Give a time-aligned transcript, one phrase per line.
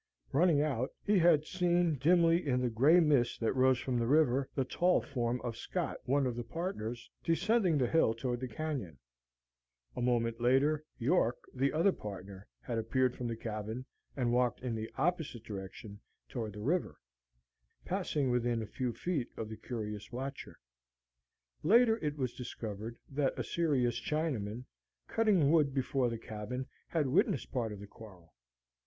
[0.31, 4.49] Running out, he had seen, dimly, in the gray mist that rose from the river,
[4.55, 8.97] the tall form of Scott, one of the partners, descending the hill toward the canyon;
[9.95, 13.85] a moment later, York, the other partner, had appeared from the cabin,
[14.17, 16.97] and walked in an opposite direction toward the river,
[17.85, 20.57] passing within a few feet of the curious watcher.
[21.61, 24.65] Later it was discovered that a serious Chinaman,
[25.05, 28.33] cutting wood before the cabin, had witnessed part of the quarrel.